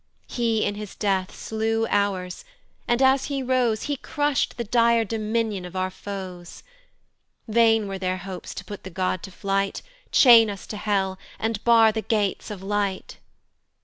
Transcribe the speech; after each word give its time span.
"He 0.27 0.65
in 0.65 0.73
his 0.73 0.95
death 0.95 1.35
slew 1.35 1.85
ours, 1.87 2.43
and, 2.87 3.03
as 3.03 3.25
he 3.25 3.43
rose, 3.43 3.83
"He 3.83 3.97
crush'd 3.97 4.57
the 4.57 4.63
dire 4.63 5.05
dominion 5.05 5.63
of 5.63 5.75
our 5.75 5.91
foes; 5.91 6.63
"Vain 7.47 7.87
were 7.87 7.99
their 7.99 8.17
hopes 8.17 8.55
to 8.55 8.65
put 8.65 8.83
the 8.83 8.89
God 8.89 9.21
to 9.21 9.29
flight, 9.31 9.83
"Chain 10.11 10.49
us 10.49 10.65
to 10.65 10.77
hell, 10.77 11.19
and 11.37 11.63
bar 11.63 11.91
the 11.91 12.01
gates 12.01 12.49
of 12.49 12.63
light." 12.63 13.19